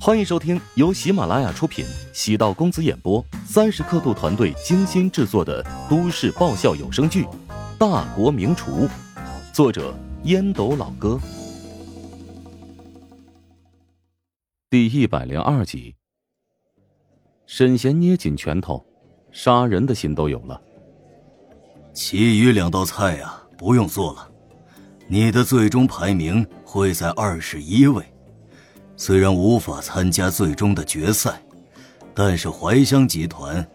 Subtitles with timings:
[0.00, 7.24] 欢迎收听由喜马拉雅出品、喜道公子演播、三十刻度团队精心制作的都市爆笑有声剧
[7.78, 8.86] 《大国名厨》，
[9.52, 11.18] 作者烟斗老哥，
[14.68, 15.94] 第一百零二集。
[17.46, 18.84] 沈贤捏紧拳头，
[19.30, 20.60] 杀人的心都有了。
[21.94, 24.28] 其余两道菜呀，不用做了，
[25.08, 28.04] 你的最终排名会在二十一位。
[28.96, 31.40] 虽然无法参加最终的决赛，
[32.14, 33.66] 但是怀香集团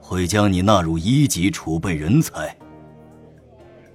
[0.00, 2.56] 会将你纳入一级储备人才。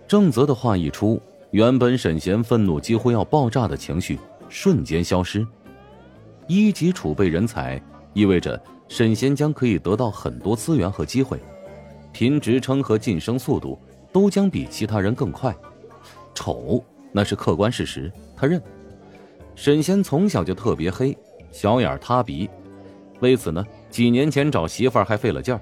[0.08, 4.20] 郑泽的话一出，原本沈贤愤怒几乎要爆炸的情绪
[4.50, 5.46] 瞬间消失。
[6.48, 7.82] 一级储备人才
[8.14, 11.40] 意味着沈贤将可以得到很多资源和机会，
[12.12, 13.80] 凭职称和晋升速度
[14.12, 15.56] 都将比其他人更快。
[16.36, 18.62] 丑那是客观事实，他认。
[19.56, 21.18] 沈仙从小就特别黑，
[21.52, 22.50] 小眼塌鼻，
[23.20, 25.62] 为此呢，几年前找媳妇儿还费了劲儿。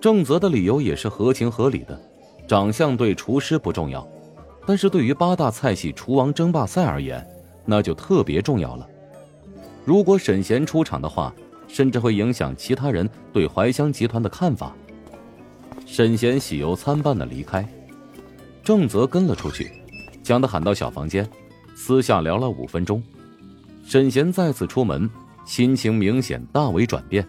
[0.00, 1.98] 郑泽的理由也是合情合理的，
[2.46, 4.06] 长相对厨师不重要，
[4.66, 7.26] 但是对于八大菜系厨王争霸赛而言，
[7.64, 8.86] 那就特别重要了。
[9.84, 11.34] 如果沈贤出场的话，
[11.66, 14.74] 甚至会影响其他人对怀香集团的看法。
[15.86, 17.66] 沈贤喜忧参半的离开，
[18.62, 19.72] 郑泽跟了出去，
[20.22, 21.28] 将他喊到小房间。
[21.84, 23.02] 私下聊了五分钟，
[23.84, 25.10] 沈贤再次出门，
[25.44, 27.26] 心情明显大为转变。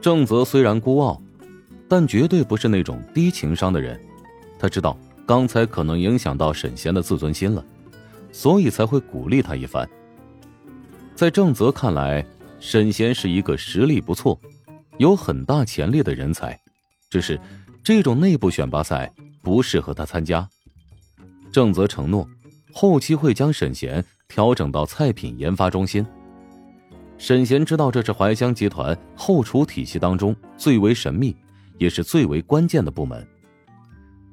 [0.00, 1.20] 郑泽虽然孤傲，
[1.88, 4.00] 但绝对不是那种低情商的人。
[4.60, 7.64] 他知道刚才可能影响到沈贤的自尊心了，
[8.30, 9.90] 所以才会鼓励他一番。
[11.16, 12.24] 在郑泽看来，
[12.60, 14.40] 沈贤是一个实力不错、
[14.98, 16.56] 有很大潜力的人才，
[17.10, 17.40] 只是
[17.82, 20.48] 这种内部选拔赛不适合他参加。
[21.50, 22.24] 郑泽承诺。
[22.72, 26.04] 后期会将沈贤调整到菜品研发中心。
[27.18, 31.36] 沈贤知道这是怀香集团后厨体系当中最为神秘，
[31.78, 33.26] 也是最为关键的部门。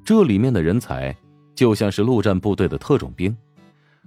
[0.04, 1.14] 这里面的人才
[1.54, 3.36] 就像是陆战部队的特种兵，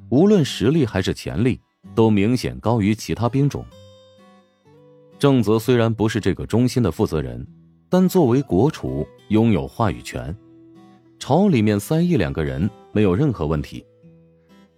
[0.09, 1.59] 无论实力还是潜力，
[1.93, 3.63] 都明显高于其他兵种。
[5.19, 7.45] 郑泽虽然不是这个中心的负责人，
[7.87, 10.35] 但作为国厨拥有话语权，
[11.19, 13.85] 朝里面塞一两个人没有任何问题。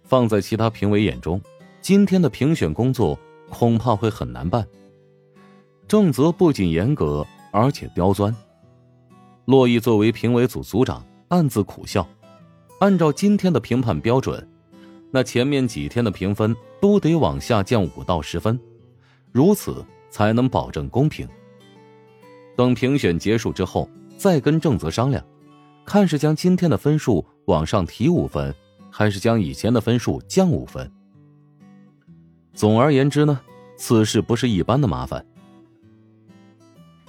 [0.04, 1.40] 放在其他评委眼中，
[1.80, 3.18] 今天的评选工作
[3.50, 4.66] 恐怕会很难办。
[5.88, 8.34] 郑泽不仅严格，而且刁钻。
[9.46, 12.06] 洛毅作为评委组组长，暗自苦笑。
[12.80, 14.46] 按照今天的评判标准，
[15.10, 18.58] 那前面几天的评分都得往下降五到十分，
[19.32, 21.28] 如此才能保证公平。
[22.56, 25.24] 等评选结束之后，再跟郑泽商量，
[25.84, 28.54] 看是将今天的分数往上提五分。
[28.96, 30.88] 还是将以前的分数降五分。
[32.52, 33.40] 总而言之呢，
[33.76, 35.26] 此事不是一般的麻烦。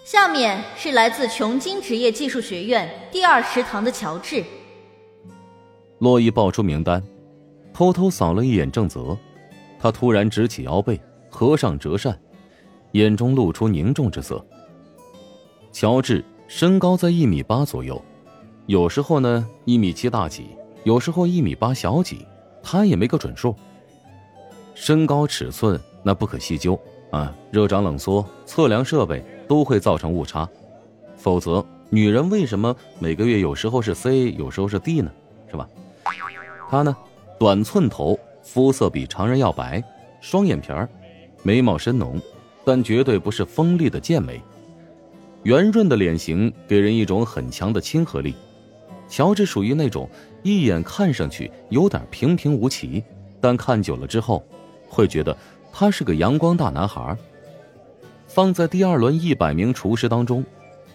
[0.03, 4.43] 下面是来自琼金职业技术学院第二食堂的乔治。
[5.99, 7.03] 洛伊报出名单，
[7.71, 9.15] 偷偷扫了一眼郑泽，
[9.77, 12.19] 他突然直起腰背，合上折扇，
[12.93, 14.43] 眼中露出凝重之色。
[15.71, 18.03] 乔治身高在一米八左右，
[18.65, 20.47] 有时候呢一米七大几。
[20.85, 22.27] 有时候一米八小几，
[22.61, 23.55] 他也没个准数。
[24.75, 26.79] 身高尺寸那不可细究
[27.09, 30.47] 啊，热胀冷缩测量设备都会造成误差。
[31.17, 35.11] 否则，女人为什么每个月有时候是 C，有时候是 D 呢？
[35.49, 35.67] 是吧？
[36.69, 36.95] 他呢，
[37.39, 39.83] 短寸头，肤色比常人要白，
[40.21, 40.87] 双眼皮儿，
[41.41, 42.21] 眉毛深浓，
[42.63, 44.39] 但绝对不是锋利的剑眉。
[45.41, 48.35] 圆润的脸型给人一种很强的亲和力。
[49.07, 50.09] 乔治属于那种
[50.45, 53.03] 一眼看上去有点平平无奇，
[53.41, 54.45] 但看久了之后，
[54.87, 55.35] 会觉得
[55.73, 57.17] 他是个阳光大男孩。
[58.27, 60.45] 放在第二轮一百名厨师当中，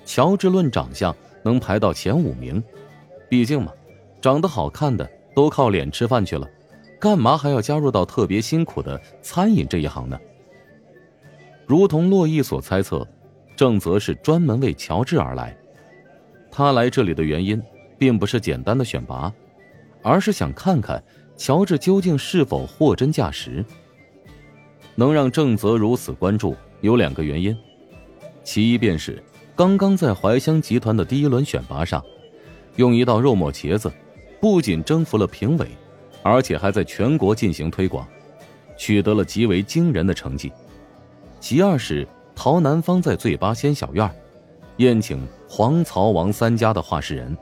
[0.04, 1.12] 乔治论长相
[1.42, 2.62] 能排到前五名。
[3.28, 3.72] 毕竟嘛，
[4.20, 6.48] 长得好看的都靠脸吃饭去了，
[7.00, 10.16] 干嘛还要加入到特别辛苦的餐饮这一行呢？
[11.66, 13.04] 如同洛伊所猜测，
[13.56, 15.56] 郑泽是专门为乔治而来。
[16.52, 17.60] 他来这里的原因。
[18.00, 19.30] 并不是简单的选拔，
[20.02, 21.04] 而是想看看
[21.36, 23.62] 乔治究竟是否货真价实。
[24.94, 27.54] 能让郑泽如此关注有两个原因，
[28.42, 29.22] 其一便是
[29.54, 32.02] 刚刚在怀香集团的第一轮选拔上，
[32.76, 33.92] 用一道肉末茄子，
[34.40, 35.68] 不仅征服了评委，
[36.22, 38.08] 而且还在全国进行推广，
[38.78, 40.50] 取得了极为惊人的成绩。
[41.38, 44.10] 其二是陶南方在醉八仙小院
[44.78, 47.36] 宴请黄曹王三家的画事人。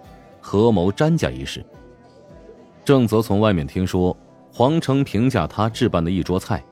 [0.49, 1.63] 合谋詹家一事。
[2.83, 4.17] 郑泽从外面听说，
[4.51, 6.65] 黄成评价他置办的一桌菜，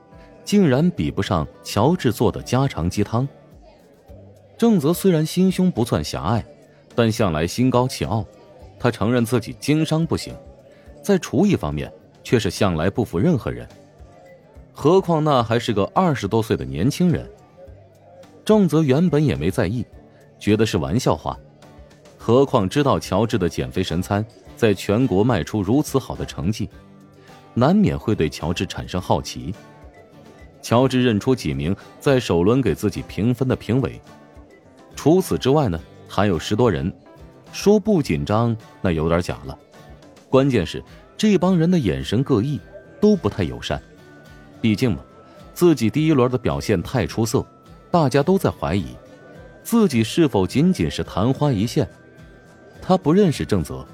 [0.43, 3.27] 竟然比不上乔治做的家常鸡汤。
[4.57, 6.43] 郑泽虽然心胸不算狭隘，
[6.95, 8.25] 但向来心高气傲。
[8.79, 10.35] 他承认自己经商不行，
[11.03, 11.93] 在厨艺方面
[12.23, 13.67] 却是向来不服任何人。
[14.73, 17.29] 何况那还是个二十多岁的年轻人。
[18.43, 19.85] 郑泽原本也没在意，
[20.39, 21.37] 觉得是玩笑话。
[22.27, 26.69] 何况知道乔治的减肥神餐在全国卖出如此好的成绩，
[27.53, 29.55] 难免会对乔治产生好奇。
[30.61, 34.01] 乔治认出几名在首轮给自己评分的评委，
[34.93, 36.93] 除此之外呢，还有十多人。
[37.53, 39.57] 说不紧张，那有点假了。
[40.29, 40.83] 关键是
[41.15, 42.59] 这帮人的眼神各异，
[42.99, 43.81] 都不太友善。
[44.59, 44.99] 毕竟嘛，
[45.53, 47.47] 自己第一轮的表现太出色，
[47.89, 48.87] 大家都在怀疑
[49.63, 51.89] 自己是否仅仅是昙花一现。
[52.87, 53.85] 他不认识郑泽，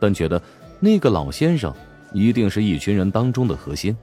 [0.00, 0.40] 但觉得
[0.80, 1.70] 那个老先生
[2.14, 3.94] 一定是一群人当中的核心。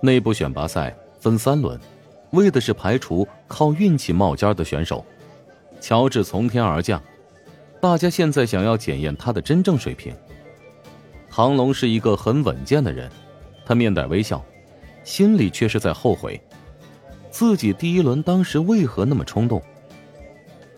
[0.00, 1.76] 内部选拔赛分三轮，
[2.30, 5.04] 为的是排除靠运气冒尖的选手。
[5.80, 7.02] 乔治从天而降。
[7.80, 10.14] 大家现在想要检验他的真正水平。
[11.28, 13.10] 唐龙是一个很稳健的人，
[13.66, 14.40] 他面带微笑，
[15.02, 16.40] 心里却是在后悔，
[17.28, 19.60] 自己第一轮当时为何那么冲动。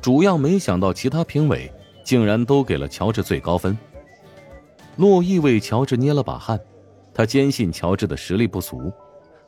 [0.01, 1.71] 主要没想到其他评委
[2.05, 3.77] 竟然都给了乔治最高分。
[4.97, 6.61] 洛伊为乔治捏了把汗，
[7.12, 8.93] 他坚信乔治的实力不俗，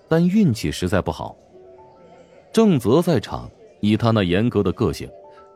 [0.08, 1.36] 但运气实在不好。
[2.50, 3.48] 郑泽在场，
[3.80, 5.08] 以他那严格的个性。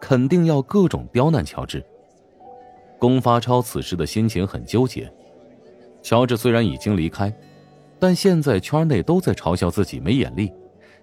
[0.03, 1.85] 肯定要各种刁难乔治。
[2.99, 5.13] 龚发超此时的心情很纠结。
[6.03, 7.31] 乔治虽然已经离开，
[7.99, 10.51] 但现在圈内都在嘲笑自己没眼力，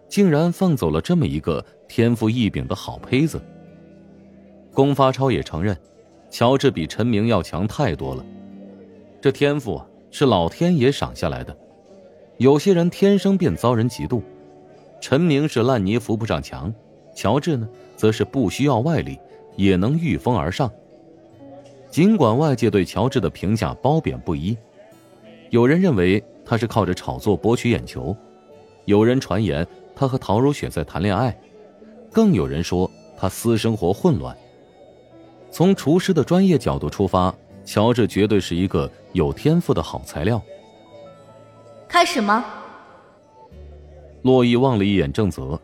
[0.09, 3.39] 竟然放走了这么一个天赋异禀的好胚子。
[4.77, 5.75] 龚发超也承认，
[6.29, 8.24] 乔治比陈明要强太多了。
[9.19, 9.81] 这天赋
[10.12, 11.57] 是老天爷赏下来的，
[12.38, 14.21] 有些人天生便遭人嫉妒。
[15.01, 16.71] 陈明是烂泥扶不上墙。
[17.15, 19.18] 乔治呢，则是不需要外力
[19.56, 20.71] 也能御风而上。
[21.89, 24.56] 尽管外界对乔治的评价褒贬不一，
[25.50, 28.15] 有人认为他是靠着炒作博取眼球，
[28.85, 29.65] 有人传言
[29.95, 31.35] 他和陶如雪在谈恋爱，
[32.12, 32.88] 更有人说
[33.18, 34.38] 他私生活混乱。
[35.51, 37.33] 从厨师的专业角度出发，
[37.65, 40.41] 乔治绝对是一个有天赋的好材料。
[41.88, 42.45] 开始吗？
[44.23, 45.59] 洛伊望了一眼郑泽。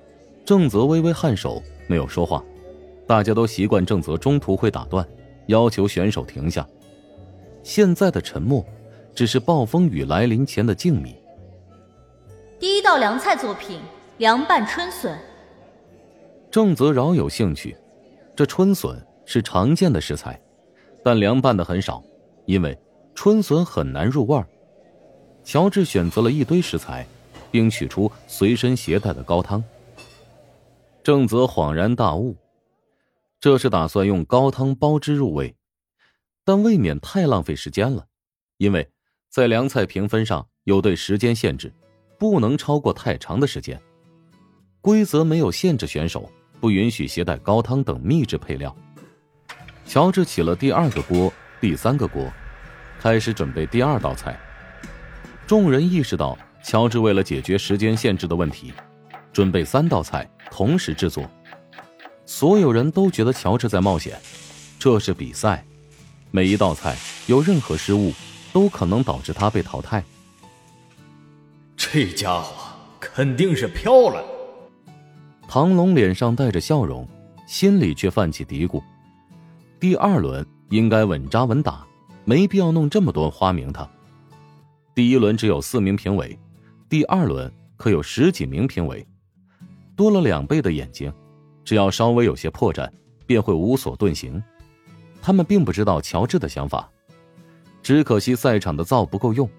[0.46, 2.44] 郑泽微微颔首，没有说话。
[3.08, 5.08] 大家都习惯郑泽中途会打断，
[5.48, 6.68] 要求选手停下。
[7.62, 8.66] 现在的沉默，
[9.14, 11.16] 只是暴风雨来临前的静谧。
[12.60, 13.80] 第一道凉菜作品：
[14.18, 15.18] 凉拌春笋。
[16.52, 17.76] 郑泽饶有兴趣。
[18.36, 20.40] 这春笋是常见的食材，
[21.04, 22.04] 但凉拌的很少，
[22.46, 22.78] 因为
[23.16, 24.48] 春笋很难入味儿。
[25.44, 27.06] 乔治选择了一堆食材，
[27.52, 29.64] 并取出随身携带的高汤。
[31.04, 32.36] 郑泽恍然大悟，
[33.40, 35.54] 这是打算用高汤包汁入味，
[36.46, 38.06] 但未免太浪费时间了，
[38.58, 38.90] 因为
[39.30, 41.74] 在凉菜评分上有对时间限制，
[42.18, 43.78] 不能超过太长的时间。
[44.80, 46.30] 规则没有限制选手
[46.62, 48.74] 不允许携带高汤等秘制配料。
[49.86, 52.32] 乔治起了第二个锅、第三个锅，
[53.00, 54.38] 开始准备第二道菜。
[55.46, 58.74] 众人意识到乔治为了解决时间限制的问题，
[59.32, 60.28] 准备三道菜。
[60.50, 61.28] 同时制作，
[62.28, 64.20] 所有人都觉得乔治在冒险。
[64.78, 65.66] 这是比赛，
[66.30, 68.14] 每一道菜有任何失误，
[68.52, 70.04] 都可能导致他被淘汰。
[71.76, 74.24] 这家伙肯定是飘了。
[75.48, 77.08] 唐龙脸上带着笑容，
[77.48, 78.80] 心里却泛起嘀咕：
[79.84, 81.86] 第二轮应该稳扎稳打，
[82.24, 83.86] 没必要弄这么多花名堂。
[84.96, 86.40] 第一轮只有四名评委，
[86.88, 89.06] 第二轮可有十几名评委。
[89.94, 91.14] 多了两倍的眼睛，
[91.66, 92.90] 只要稍微有些破绽，
[93.26, 94.42] 便会无所遁形。
[95.22, 96.90] 他们并不知道乔治的想法，
[97.82, 99.50] 只可惜赛场的灶不够用，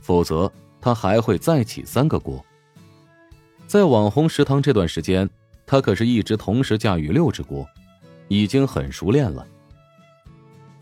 [0.00, 0.48] 否则
[0.80, 2.40] 他还会再起三个锅。
[3.66, 5.28] 在网红食堂这段时间，
[5.66, 7.66] 他可是一直同时驾驭六只锅，
[8.28, 9.44] 已经很熟练了。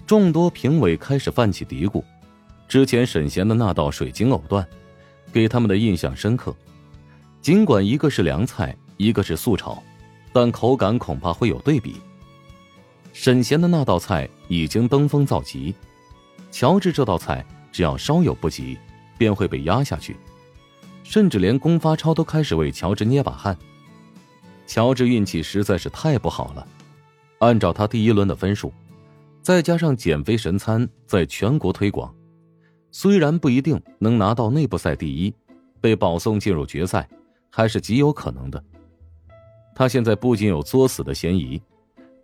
[0.07, 2.03] 众多评委开始泛起嘀咕，
[2.69, 4.67] 之前沈贤的那道水晶藕段，
[5.33, 6.55] 给他们的印象深刻。
[7.41, 8.77] 尽管一个是凉菜。
[8.97, 9.83] 一个是素炒，
[10.33, 11.97] 但口感恐怕会有对比。
[13.13, 15.75] 沈贤的那道菜已经登峰造极，
[16.53, 18.79] 乔治这道菜只要稍有不及，
[19.19, 20.17] 便会被压下去。
[21.03, 23.59] 甚至连龚发超都开始为乔治捏把汗。
[24.65, 26.65] 乔治运气实在是太不好了，
[27.41, 28.73] 按照他第一轮的分数，
[29.45, 32.13] 再加上减肥神餐在全国推广，
[32.91, 35.33] 虽然不一定能拿到内部赛第一，
[35.81, 37.09] 被保送进入决赛。
[37.57, 38.61] 还是极有可能的。
[39.77, 41.63] 他现在不仅有作死的嫌疑，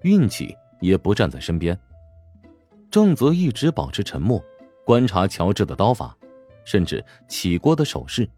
[0.02, 1.78] 运气也不站在身边。
[2.90, 4.44] 正则一直保持沉默，
[4.84, 6.18] 观察乔治的刀法，
[6.64, 8.28] 甚至起锅的手势，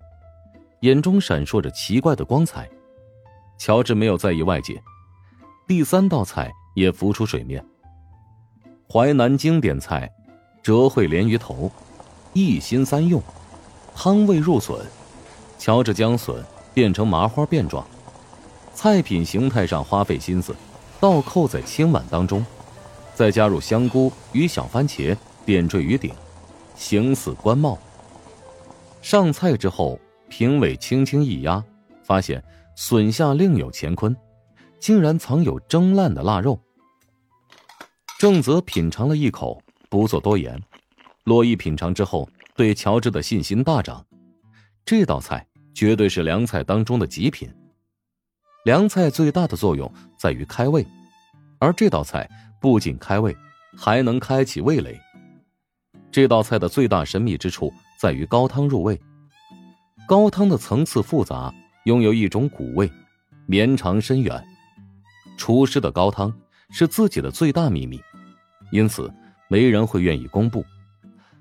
[0.80, 2.68] 眼中闪烁着奇怪的光彩。
[3.56, 4.78] 乔治没有在意外界。
[5.66, 7.64] 第三道菜也浮出水面。
[8.90, 10.10] 淮南经典菜，
[10.62, 11.70] 折烩鲢鱼头，
[12.32, 13.22] 一心三用，
[13.94, 14.78] 汤味入笋。
[15.58, 17.86] 乔治将笋变成麻花辫状，
[18.74, 20.54] 菜品形态上花费心思，
[21.00, 22.44] 倒扣在青碗当中，
[23.14, 26.12] 再加入香菇与小番茄点缀于顶，
[26.74, 27.78] 形似官帽。
[29.00, 29.98] 上菜之后，
[30.28, 31.62] 评委轻轻一压，
[32.02, 32.42] 发现
[32.74, 34.14] 笋下另有乾坤。
[34.80, 36.58] 竟然藏有蒸烂的腊肉。
[38.22, 39.60] 正则品尝了一口，
[39.90, 40.56] 不做多言。
[41.24, 44.06] 洛伊品尝之后，对乔治的信心大涨。
[44.84, 47.52] 这道菜绝对是凉菜当中的极品。
[48.64, 50.86] 凉菜最大的作用在于开胃，
[51.58, 53.36] 而这道菜不仅开胃，
[53.76, 54.96] 还能开启味蕾。
[56.12, 58.96] 这道菜的最大神秘之处在于高汤入味，
[60.06, 61.52] 高汤的层次复杂，
[61.86, 62.88] 拥有一种古味，
[63.46, 64.46] 绵长深远。
[65.36, 66.32] 厨师的高汤
[66.70, 68.00] 是自己的最大秘密，
[68.72, 69.12] 因此
[69.48, 70.64] 没人会愿意公布，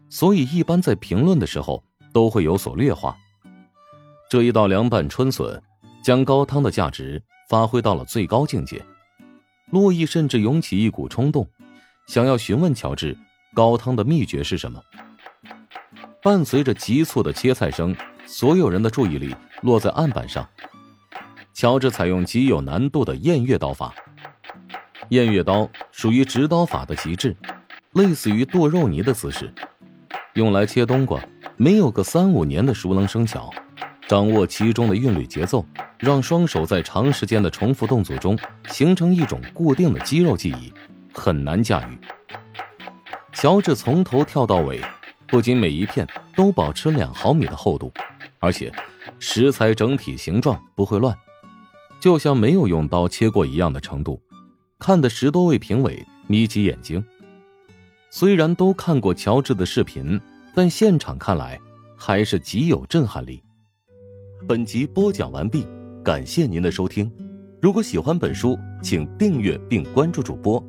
[0.10, 1.82] 所以一般在评论的时候
[2.14, 3.18] 都会有所略化。
[4.30, 5.60] 这一道凉拌春笋，
[6.04, 8.86] 将高汤的价值发挥到了最高境界。
[9.72, 11.48] 洛伊甚至涌起一股冲动，
[12.06, 13.18] 想要询问乔治
[13.56, 14.82] 高汤的秘诀是什么。
[16.22, 17.96] 伴随着急促的切菜声，
[18.26, 20.46] 所有人的注意力落在案板上。
[21.54, 23.96] 乔治采用极有难度的偃月刀法。
[25.12, 27.36] 偃月刀属于直刀法的极致，
[27.92, 29.54] 类似于剁肉泥的姿势，
[30.36, 31.22] 用来切冬瓜，
[31.58, 33.50] 没有个三五年的熟能生巧。
[34.08, 35.66] 掌握其中的韵律节奏，
[36.00, 38.40] 让双手在长时间的重复动作中
[38.70, 40.72] 形成一种固定的肌肉记忆，
[41.14, 42.00] 很难驾驭。
[43.34, 44.82] 乔治从头跳到尾，
[45.28, 47.92] 不仅每一片都保持两毫米的厚度，
[48.40, 48.72] 而且
[49.20, 51.14] 食材整体形状不会乱。
[52.00, 54.22] 就像没有用刀切过一样的程度，
[54.82, 57.02] 看的十多位评委眯起眼睛。
[58.10, 60.20] 虽然都看过乔治的视频，
[60.56, 61.60] 但现场看来
[61.96, 63.44] 还是极有震撼力。
[64.48, 65.68] 本集播讲完毕，
[66.04, 67.10] 感谢您的收听。
[67.62, 70.62] 如果喜欢本书，请订阅并关注主播。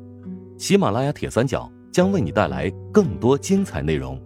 [0.59, 4.21] 喜马拉雅铁三角将为你带来更多精彩内容。